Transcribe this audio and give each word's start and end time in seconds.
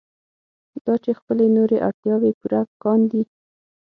دا 0.85 0.93
چې 1.03 1.11
خپلې 1.19 1.45
نورې 1.57 1.77
اړتیاوې 1.87 2.31
پوره 2.39 2.61
کاندي. 2.83 3.23